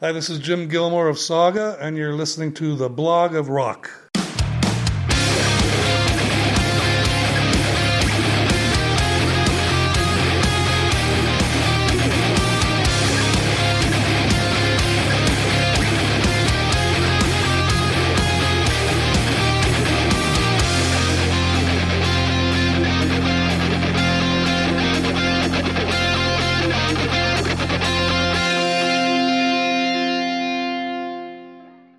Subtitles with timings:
[0.00, 4.05] Hi, this is Jim Gilmour of Saga, and you're listening to the Blog of Rock.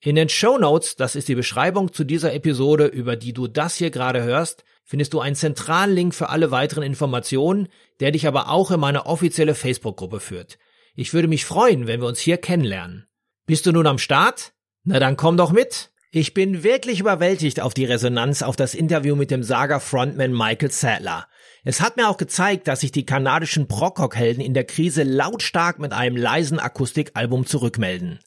[0.00, 3.74] In den Show Notes, das ist die Beschreibung zu dieser Episode, über die du das
[3.74, 7.66] hier gerade hörst, findest du einen zentralen Link für alle weiteren Informationen,
[7.98, 10.58] der dich aber auch in meine offizielle Facebook-Gruppe führt.
[10.94, 13.08] Ich würde mich freuen, wenn wir uns hier kennenlernen.
[13.46, 14.52] Bist du nun am Start?
[14.84, 15.90] Na dann komm doch mit!
[16.12, 21.26] Ich bin wirklich überwältigt auf die Resonanz auf das Interview mit dem Saga-Frontman Michael Sadler.
[21.64, 25.92] Es hat mir auch gezeigt, dass sich die kanadischen Prog-Rock-Helden in der Krise lautstark mit
[25.92, 28.20] einem leisen Akustikalbum zurückmelden.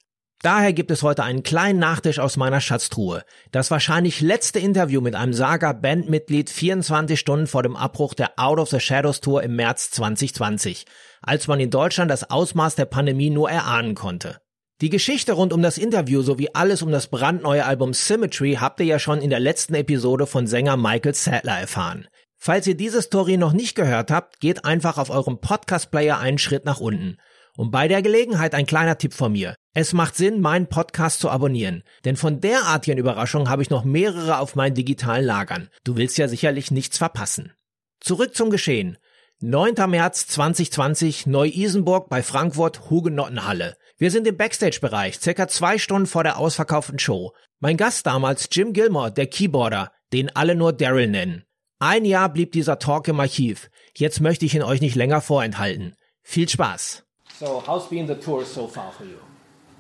[0.44, 3.24] Daher gibt es heute einen kleinen Nachtisch aus meiner Schatztruhe.
[3.52, 8.70] Das wahrscheinlich letzte Interview mit einem Saga-Bandmitglied 24 Stunden vor dem Abbruch der Out of
[8.70, 10.86] the Shadows Tour im März 2020,
[11.22, 14.42] als man in Deutschland das Ausmaß der Pandemie nur erahnen konnte.
[14.82, 18.88] Die Geschichte rund um das Interview sowie alles um das brandneue Album Symmetry habt ihr
[18.88, 22.08] ja schon in der letzten Episode von Sänger Michael Sadler erfahren.
[22.36, 26.66] Falls ihr diese Story noch nicht gehört habt, geht einfach auf eurem Podcast-Player einen Schritt
[26.66, 27.18] nach unten.
[27.56, 29.54] Und bei der Gelegenheit ein kleiner Tipp von mir.
[29.74, 34.40] Es macht Sinn, meinen Podcast zu abonnieren, denn von derartigen Überraschungen habe ich noch mehrere
[34.40, 35.70] auf meinen digitalen Lagern.
[35.86, 37.54] Du willst ja sicherlich nichts verpassen.
[38.02, 38.98] Zurück zum Geschehen.
[39.40, 39.76] 9.
[39.90, 43.78] März 2020, Neu-Isenburg bei Frankfurt, Hugenottenhalle.
[43.98, 47.32] Wir sind im Backstage-Bereich, circa zwei Stunden vor der ausverkauften Show.
[47.62, 51.46] Mein Gast damals Jim Gilmore, der Keyboarder, den alle nur Daryl nennen.
[51.80, 53.70] Ein Jahr blieb dieser Talk im Archiv.
[53.96, 55.96] Jetzt möchte ich ihn euch nicht länger vorenthalten.
[56.24, 57.06] Viel Spaß!
[57.40, 59.18] So, how's been the tour so far for you?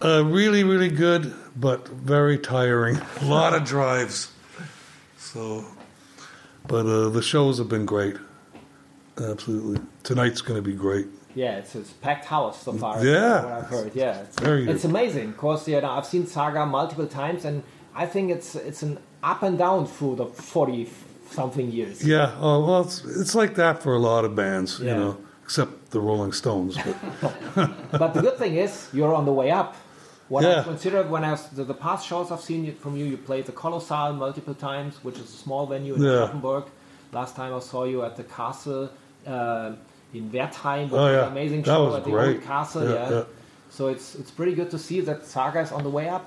[0.03, 2.97] Uh, really, really good, but very tiring.
[3.22, 4.31] A lot of drives.
[5.17, 5.63] So,
[6.67, 8.17] but uh, the shows have been great.
[9.22, 9.79] Absolutely.
[10.03, 11.07] Tonight's going to be great.
[11.35, 13.06] Yeah, it's, it's packed house so far.
[13.06, 13.44] Yeah.
[13.44, 13.95] what I've heard.
[13.95, 14.90] Yeah, it's, Very it's good.
[14.91, 15.34] amazing.
[15.34, 17.63] Cause yeah, I've seen Saga multiple times, and
[17.95, 20.90] I think it's it's an up and down through the forty
[21.29, 22.03] something years.
[22.06, 22.35] Yeah.
[22.41, 24.94] Oh, well, it's, it's like that for a lot of bands, Yeah.
[24.94, 26.75] you know, except the Rolling Stones.
[26.75, 29.78] But but the good thing is you're on the way up.
[30.31, 30.62] What Yeah.
[30.62, 33.18] I considered when I was the, the past shows I've seen you, from you, you
[33.30, 36.19] played the Colossal multiple times, which is a small venue in Yeah.
[36.22, 36.66] Gothenburg.
[37.19, 38.84] Last time I saw you at the castle
[39.28, 39.72] uh,
[40.18, 42.36] in Wertheim, which Oh, was an amazing That show at the great.
[42.38, 42.84] old castle.
[42.86, 43.24] Yeah, Yeah, yeah.
[43.78, 46.25] So it's it's pretty good to see that Saga is on the way up.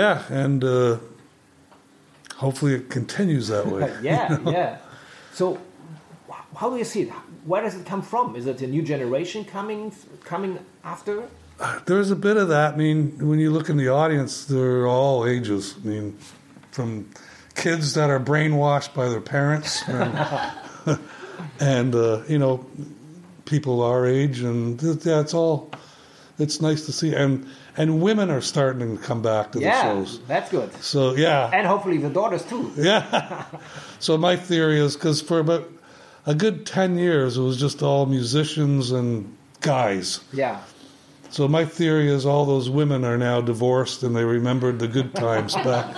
[0.00, 0.14] yeah,
[0.44, 0.96] and uh,
[2.36, 3.90] hopefully it continues that way.
[4.02, 4.78] yeah, yeah.
[5.32, 5.58] So
[6.60, 7.10] how do you see it?
[7.50, 8.36] Where does it come from?
[8.36, 9.92] Is it a new generation coming
[10.24, 11.14] coming after?
[11.86, 12.74] There's a bit of that.
[12.74, 15.74] I mean, when you look in the audience, they're all ages.
[15.82, 16.18] I mean,
[16.70, 17.10] from
[17.56, 20.16] kids that are brainwashed by their parents, and,
[21.60, 22.64] and uh, you know,
[23.44, 25.70] people our age, and yeah, it's all.
[26.38, 29.82] It's nice to see, and and women are starting to come back to the Yeah,
[29.82, 30.20] shows.
[30.28, 30.72] that's good.
[30.80, 32.70] So yeah, And hopefully the daughters too.
[32.76, 33.44] yeah.
[33.98, 35.68] so my theory is because for about
[36.26, 40.20] a good ten years, it was just all musicians and guys.
[40.32, 40.60] Yeah.
[41.30, 45.14] So my theory is all those women are now divorced and they remembered the good
[45.14, 45.96] times back.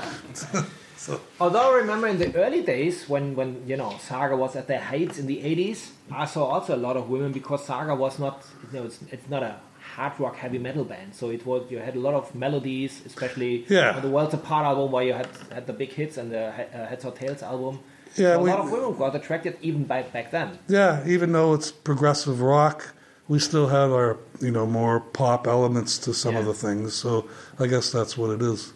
[1.41, 4.81] Although I remember in the early days when, when you know Saga was at their
[4.81, 8.45] heights in the 80s, I saw also a lot of women because Saga was not
[8.73, 9.57] you know it's, it's not a
[9.95, 13.65] hard rock heavy metal band, so it was you had a lot of melodies, especially
[13.69, 13.97] Yeah.
[13.97, 16.87] on the Worlds Apart album where you had had the big hits and the uh,
[16.87, 17.81] Heads or Tails album.
[18.17, 20.59] Yeah, so a we- lot of women got attracted even back back then.
[20.69, 22.95] Yeah, even though it's progressive rock,
[23.31, 26.95] we still have our you know more pop elements to some of the things.
[26.95, 27.29] So
[27.61, 28.73] I guess that's what it is.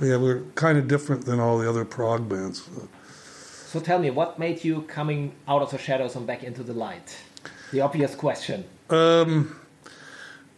[0.00, 2.66] Yeah, we're kind of different than all the other prog bands.
[3.66, 6.72] So tell me, what made you coming out of the shadows and back into the
[6.72, 7.14] light?
[7.72, 8.64] The obvious question.
[8.88, 9.54] Um,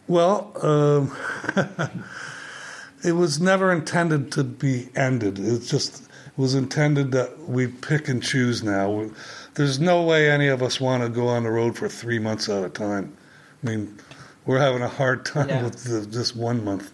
[0.07, 1.13] well, um,
[3.03, 5.37] it was never intended to be ended.
[5.37, 9.09] It's just it was intended that we pick and choose now.
[9.55, 12.47] There's no way any of us want to go on the road for three months
[12.47, 13.17] at a time.
[13.63, 13.97] I mean,
[14.45, 15.63] we're having a hard time Yeah.
[15.63, 16.91] with the, just one month.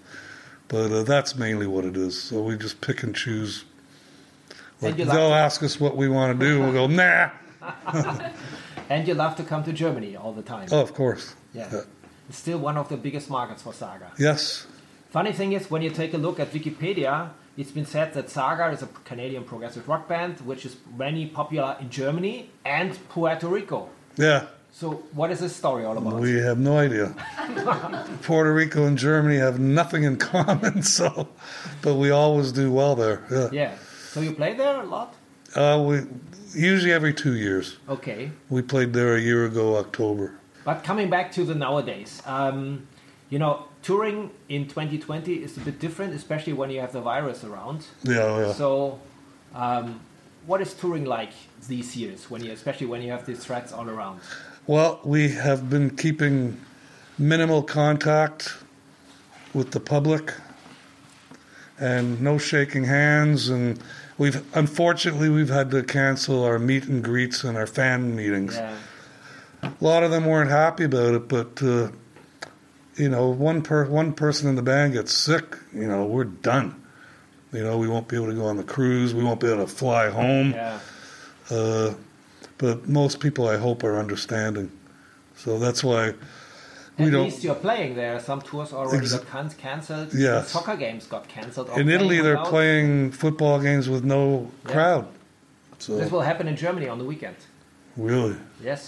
[0.67, 2.21] But uh, that's mainly what it is.
[2.21, 3.65] So we just pick and choose
[4.81, 6.59] Like, And they'll ask us what we want to do.
[6.59, 7.29] We'll go, nah.
[8.89, 10.67] And you love to come to Germany all the time.
[10.71, 11.35] Oh, of course.
[11.53, 11.81] Yeah.
[12.27, 14.11] It's still one of the biggest markets for Saga.
[14.17, 14.65] Yes.
[15.11, 18.69] Funny thing is, when you take a look at Wikipedia, it's been said that Saga
[18.71, 23.89] is a Canadian progressive rock band, which is very popular in Germany and Puerto Rico.
[24.17, 24.47] Yeah.
[24.79, 26.21] So, what is this story all about?
[26.21, 27.13] We have no idea.
[28.21, 31.27] Puerto Rico and Germany have nothing in common, so,
[31.81, 33.21] but we always do well there.
[33.29, 33.49] Yeah.
[33.51, 33.75] yeah.
[34.07, 35.15] So you play there a lot?
[35.53, 36.03] Uh, we
[36.53, 37.75] usually every two years.
[37.89, 38.31] Okay.
[38.47, 40.39] We played there a year ago, October.
[40.63, 42.87] But coming back to the nowadays, um,
[43.29, 47.43] you know, touring in 2020 is a bit different, especially when you have the virus
[47.43, 47.85] around.
[48.03, 48.53] Yeah, yeah.
[48.53, 49.01] So,
[49.53, 49.99] um,
[50.45, 51.33] what is touring like
[51.67, 54.21] these years, when you, especially when you have these threats all around?
[54.69, 56.61] Well, we have been keeping
[57.17, 58.55] minimal contact
[59.51, 60.31] with the public
[61.79, 63.81] and no shaking hands and
[64.19, 68.57] we've unfortunately we've had to cancel our meet and greets and our fan meetings.
[68.57, 68.77] Yeah.
[69.63, 71.89] A lot of them weren't happy about it, but uh,
[72.95, 76.79] you know, one per one person in the band gets sick, you know, we're done.
[77.51, 79.15] You know, we won't be able to go on the cruise.
[79.15, 80.51] We won't be able to fly home.
[80.51, 80.79] Yeah.
[81.49, 81.93] Uh,
[82.59, 84.69] but most people, I hope, are understanding.
[85.35, 86.13] So that's why
[86.99, 87.15] we At don't.
[87.15, 88.19] At least you're playing there.
[88.19, 90.13] Some tours already Ex- got can- cancelled.
[90.13, 90.49] Yes.
[90.51, 91.69] Soccer games got cancelled.
[91.77, 92.47] In Italy, they're without.
[92.47, 94.71] playing football games with no Yeah.
[94.73, 95.05] crowd.
[95.77, 97.37] This So will happen in Germany on the weekend.
[97.97, 98.81] really, Yes.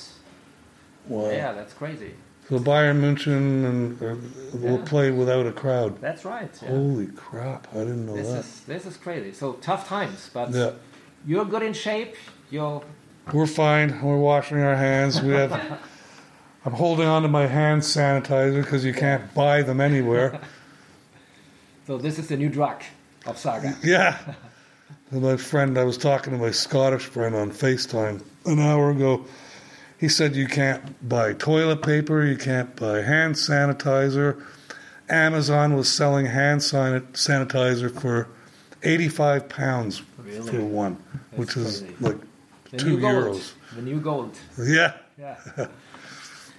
[1.08, 1.30] wow.
[1.30, 2.12] Yeah, that's crazy.
[2.50, 4.16] So Bayern München and uh,
[4.64, 4.86] will Yeah.
[4.86, 6.02] play without a crowd.
[6.02, 6.52] That's right.
[6.62, 6.68] Yeah.
[6.70, 7.68] Holy crap!
[7.74, 8.40] I didn't know This that.
[8.40, 9.32] is this is crazy.
[9.32, 10.72] So tough times, but Yeah.
[11.26, 12.16] you're good in shape.
[12.50, 12.82] You're
[13.34, 14.02] We're fine.
[14.02, 15.22] We're washing our hands.
[15.22, 15.80] We have.
[16.66, 20.40] I'm holding on to my hand sanitizer because you can't buy them anywhere.
[21.88, 22.84] so this is the new drug
[23.26, 23.76] of Saga.
[23.84, 24.18] Yeah.
[25.10, 29.26] And my friend, I was talking to my Scottish friend on FaceTime an hour ago.
[30.00, 34.44] He said you can't buy toilet paper, you can't buy hand sanitizer.
[35.10, 38.28] Amazon was selling hand sanitizer for
[38.84, 40.52] 85 pounds Really?
[40.52, 40.98] for one,
[41.36, 41.96] which is crazy.
[42.00, 42.18] like
[42.72, 43.36] The two new gold.
[43.38, 43.54] euros.
[43.76, 44.38] The new gold.
[44.58, 44.94] Yeah.
[45.20, 45.68] Yeah.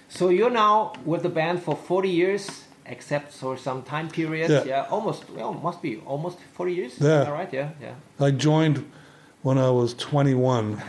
[0.09, 4.67] so you're now with the band for 40 years, except for some time period.
[4.67, 4.87] Yeah.
[4.91, 5.29] almost.
[5.31, 7.01] Well, must be almost 40 years.
[7.01, 7.25] Yeah.
[7.25, 7.53] All right.
[7.53, 7.71] Yeah.
[7.81, 7.95] Yeah.
[8.21, 8.85] I joined
[9.43, 10.81] when I was 21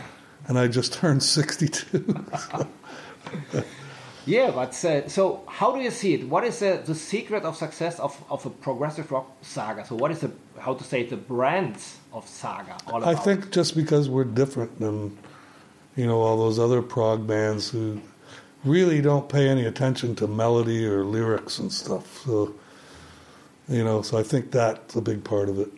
[0.46, 2.24] and I just turned 62.
[4.26, 6.28] Yeah, but uh, so how do you see it?
[6.28, 9.84] What is the, the secret of success of, of a progressive rock saga?
[9.84, 11.76] So what is the how to say it, the brand
[12.12, 13.08] of saga all about?
[13.08, 15.16] I think just because we're different than
[15.96, 18.00] you know all those other prog bands who
[18.64, 22.22] really don't pay any attention to melody or lyrics and stuff.
[22.24, 22.54] So
[23.68, 25.68] you know, so I think that's a big part of it.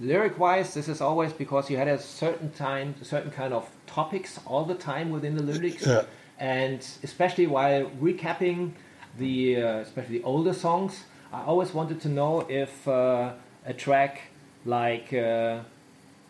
[0.00, 3.68] lyric wise, this is always because you had a certain time, a certain kind of
[3.86, 6.02] topics all the time within the lyrics, Yeah.
[6.38, 8.72] And especially while recapping
[9.18, 13.32] the uh, especially the older songs, I always wanted to know if uh,
[13.64, 14.22] a track
[14.64, 15.60] like uh,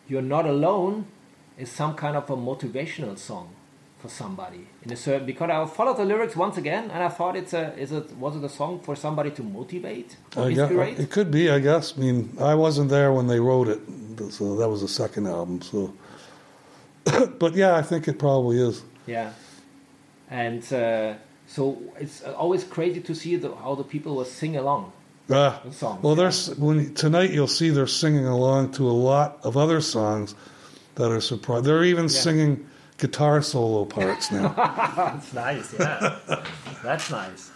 [0.07, 1.05] "You're Not Alone"
[1.57, 3.49] is some kind of a motivational song
[3.99, 7.35] for somebody in a certain because I followed the lyrics once again and I thought
[7.35, 10.59] it's a is it was it a song for somebody to motivate or I guess,
[10.59, 10.99] inspirate?
[10.99, 11.97] it could be, I guess.
[11.97, 13.79] I mean, I wasn't there when they wrote it,
[14.31, 15.61] so that was the second album.
[15.61, 15.93] So,
[17.39, 18.83] but yeah, I think it probably is.
[19.07, 19.33] Yeah,
[20.29, 21.13] and uh,
[21.47, 24.91] so it's always crazy to see the, how the people will sing along
[25.29, 26.01] Ah, the songs.
[26.03, 30.35] well, there's when tonight you'll see they're singing along to a lot of other songs
[30.95, 31.65] that are surprised.
[31.65, 32.65] They're even singing
[32.97, 34.49] guitar solo parts now.
[34.95, 35.73] That's nice.
[35.73, 36.19] Yeah,
[36.83, 37.51] that's nice.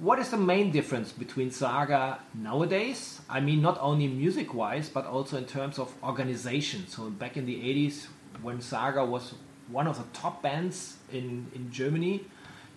[0.00, 3.20] What is the main difference between Saga nowadays?
[3.28, 6.86] I mean, not only music-wise, but also in terms of organization.
[6.88, 8.06] So back in the '80s,
[8.42, 9.34] when Saga was
[9.70, 12.24] one of the top bands in in Germany,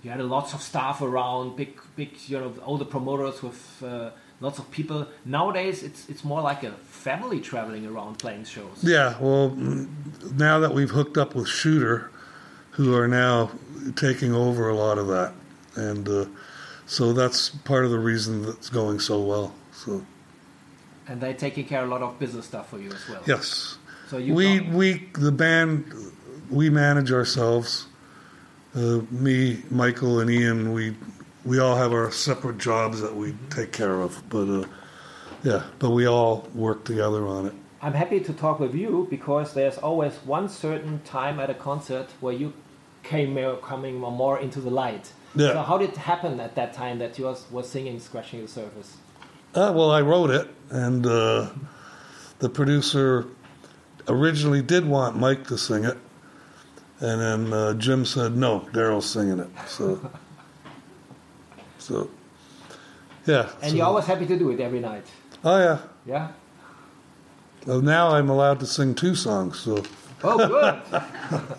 [0.03, 4.11] you had lots of staff around, big, big, you know, all the promoters with uh,
[4.39, 5.07] lots of people.
[5.25, 8.77] Nowadays, it's it's more like a family traveling around playing shows.
[8.83, 9.49] yeah, well,
[10.35, 12.11] now that we've hooked up with Shooter,
[12.71, 13.51] who are now
[13.95, 15.33] taking over a lot of that,
[15.75, 16.25] and uh,
[16.85, 19.53] so that's part of the reason that's going so well.
[19.73, 20.05] So
[21.07, 23.21] And they're taking care of a lot of business stuff for you as well.
[23.25, 23.77] yes,
[24.09, 25.85] So you we we the band
[26.49, 27.87] we manage ourselves.
[28.75, 30.95] Uh, me, Michael, and Ian, we
[31.45, 34.65] we all have our separate jobs that we take care of, but uh,
[35.43, 37.53] yeah, but we all work together on it.
[37.81, 42.07] I'm happy to talk with you because there's always one certain time at a concert
[42.19, 42.53] where you
[43.03, 45.13] came coming more into the light.
[45.35, 45.53] Yeah.
[45.53, 48.47] So how did it happen at that time that you was, was singing "Scratching the
[48.47, 48.97] Surface"?
[49.53, 51.49] Uh, well, I wrote it, and uh,
[52.39, 53.25] the producer
[54.07, 55.97] originally did want Mike to sing it,
[56.99, 59.49] and then uh, Jim said no, Darryl's singing it.
[59.67, 59.99] So,
[61.77, 62.09] so
[63.25, 63.49] yeah.
[63.61, 65.05] And so- you're always happy to do it every night.
[65.43, 65.79] Oh yeah.
[66.05, 66.31] Yeah.
[67.65, 69.59] Well, now I'm allowed to sing two songs.
[69.59, 69.83] So
[70.23, 70.81] Oh, good.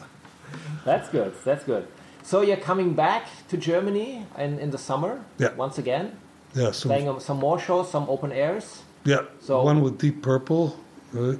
[0.85, 1.35] That's good.
[1.45, 1.87] That's good.
[2.23, 5.52] So you're coming back to Germany in, in the summer Yeah.
[5.55, 6.16] once again,
[6.55, 8.83] yeah, some, playing some more shows, some open airs.
[9.05, 9.23] yeah.
[9.40, 10.76] So- one with Deep Purple,
[11.12, 11.38] right?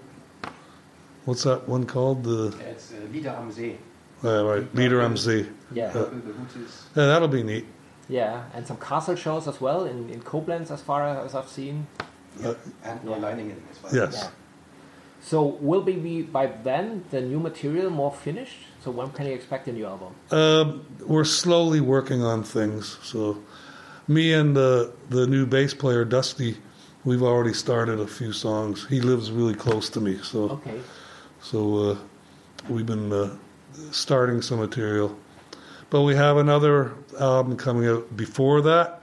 [1.26, 2.25] What's that one called?
[2.25, 3.76] The It's uh, Lieder am See.
[4.25, 5.47] uh, right, Leader MZ.
[5.73, 5.85] Yeah.
[5.87, 5.92] Yeah.
[5.92, 6.00] The
[6.33, 7.66] route is Yeah, that'll be neat.
[8.09, 11.87] Yeah, and some castle shows as well in, in Koblenz, as far as I've seen.
[12.42, 12.54] Uh,
[12.85, 13.95] and Neuleiningen as well.
[13.95, 14.14] yes.
[14.23, 14.28] Yeah.
[15.21, 18.59] So will be be by then the new material more finished?
[18.85, 20.14] So when can you expect a new album?
[20.30, 22.99] Um, we're slowly working on things.
[23.02, 23.42] So,
[24.06, 26.56] me and the the new bass player Dusty,
[27.04, 28.87] we've already started a few songs.
[28.88, 30.78] He lives really close to me, so Okay.
[31.40, 31.97] So uh,
[32.69, 33.37] we've been uh,
[33.90, 35.16] starting some material.
[35.88, 39.02] But we have another album coming out before that,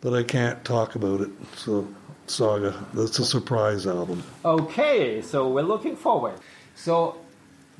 [0.00, 1.30] but I can't talk about it.
[1.56, 1.88] So,
[2.26, 4.22] Saga, that's a surprise album.
[4.44, 6.34] Okay, so we're looking forward.
[6.76, 7.16] So,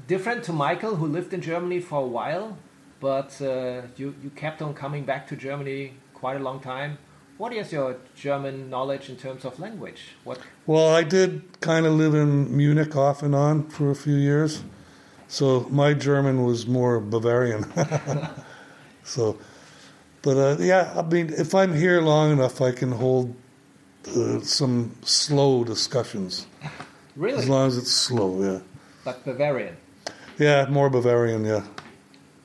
[0.08, 2.58] different to Michael, who lived in Germany for a while,
[2.98, 6.98] but uh, you, you kept on coming back to Germany quite a long time.
[7.38, 10.00] What is your German knowledge in terms of language?
[10.24, 10.38] What?
[10.66, 14.62] Well, I did kind of live in Munich off and on for a few years,
[15.28, 17.64] so my German was more Bavarian.
[19.04, 19.36] so,
[20.22, 23.34] but uh, yeah, I mean, if I'm here long enough, I can hold
[24.08, 26.46] uh, some slow discussions
[27.16, 27.38] Really?
[27.38, 28.42] as long as it's slow.
[28.42, 28.60] Yeah,
[29.04, 29.76] But Bavarian.
[30.38, 31.44] yeah, more Bavarian.
[31.44, 31.64] Yeah,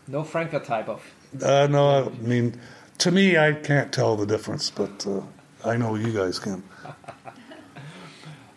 [0.08, 1.02] No Frankfurt type of.
[1.42, 2.60] uh, no, I mean,
[3.02, 5.22] to me, I can't tell the difference, but uh,
[5.66, 6.64] I know you guys can.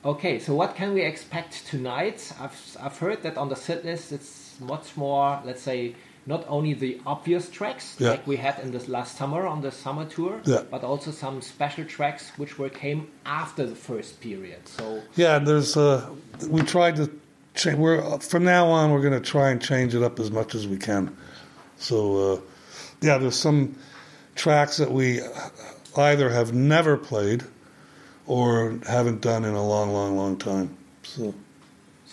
[0.07, 2.31] Okay, so what can we expect tonight?
[2.39, 5.95] I've, I've heard that on the set list it's much more, let's say,
[6.27, 8.11] not only the obvious tracks Yeah.
[8.11, 10.61] like we had in this last summer on the summer tour, Yeah.
[10.71, 14.69] but also some special tracks which were came after the first period.
[14.69, 16.07] So Yeah, there's uh,
[16.51, 17.11] we tried to
[17.55, 17.79] change.
[17.79, 20.69] We're from now on we're going to try and change it up as much as
[20.69, 21.17] we can.
[21.79, 21.97] So
[22.35, 22.41] uh,
[23.01, 23.75] yeah, there's some
[24.35, 25.21] tracks that we
[25.97, 27.45] either have never played
[28.26, 30.76] or haven't done in a long, long, long time.
[31.03, 31.35] So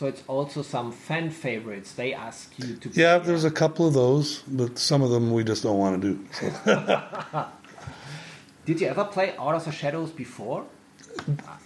[0.01, 1.93] so it's also some fan favorites.
[1.93, 5.43] They ask you to yeah, there's a couple of those, but some of them we
[5.43, 6.27] just don't want to do.
[6.33, 7.47] So.
[8.65, 10.65] Did you ever play Out of the Shadows before?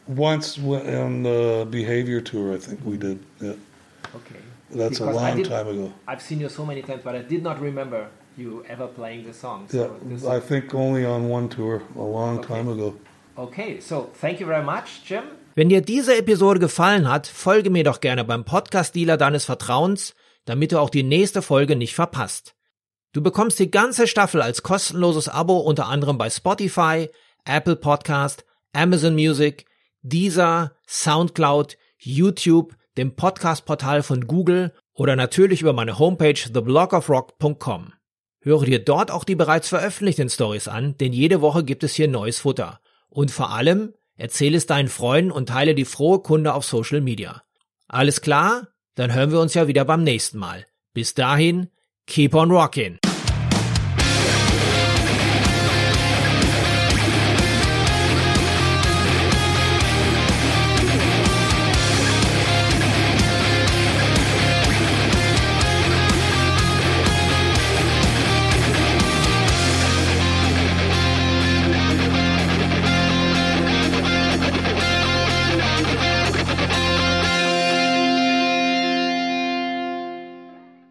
[0.05, 3.07] Once on the Behavior tour, I think we mm-hmm.
[3.07, 3.25] did.
[3.39, 4.41] Yeah, Okay.
[4.69, 5.93] that's a Because I long time ago.
[6.05, 9.33] I've seen you so many times, but I did not remember you ever playing the
[9.33, 9.65] song.
[9.69, 9.77] So
[10.09, 12.47] Yeah, I think only on one tour a long Okay.
[12.47, 12.93] time ago.
[13.37, 15.23] okay, so thank you very much, Jim.
[15.55, 20.13] Wenn dir diese Episode gefallen hat, folge mir doch gerne beim Podcast-Dealer deines Vertrauens,
[20.45, 22.55] damit du auch die nächste Folge nicht verpasst.
[23.13, 27.09] Du bekommst die ganze Staffel als kostenloses Abo unter anderem bei Spotify,
[27.45, 29.65] Apple Podcast, Amazon Music,
[30.01, 37.93] Deezer, Soundcloud, YouTube, dem Podcast-Portal von Google oder natürlich über meine Homepage theblogofrock.com.
[38.45, 42.07] Höre dir dort auch die bereits veröffentlichten Stories an, denn jede Woche gibt es hier
[42.07, 42.79] neues Futter.
[43.09, 47.41] Und vor allem, erzähle es deinen Freunden und teile die frohe Kunde auf Social Media.
[47.87, 48.67] Alles klar?
[48.93, 50.67] Dann hören wir uns ja wieder beim nächsten Mal.
[50.93, 51.71] Bis dahin,
[52.05, 53.04] keep on rockin'.